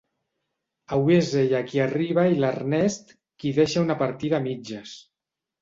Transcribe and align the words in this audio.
Avui 0.97 1.17
és 1.17 1.29
ella 1.41 1.59
qui 1.67 1.83
arriba 1.83 2.25
i 2.31 2.39
l'Ernest 2.39 3.15
qui 3.45 3.55
deixa 3.61 3.87
una 3.89 4.01
partida 4.03 4.39
a 4.41 4.45
mitges. 4.51 4.97